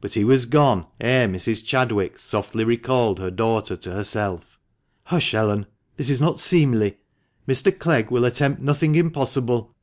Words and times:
But 0.00 0.14
he 0.14 0.24
was 0.24 0.46
gone 0.46 0.86
ere 1.02 1.28
Mrs. 1.28 1.62
Chadwick 1.62 2.18
softly 2.18 2.64
recalled 2.64 3.18
her 3.18 3.30
daughter 3.30 3.76
to 3.76 3.92
herself. 3.92 4.58
"Hush, 5.02 5.34
Ellen! 5.34 5.66
This 5.98 6.08
is 6.08 6.18
not 6.18 6.40
seemly. 6.40 6.96
Mr. 7.46 7.78
Clegg 7.78 8.10
will 8.10 8.24
attempt 8.24 8.62
nothing 8.62 8.94
impossible." 8.94 9.74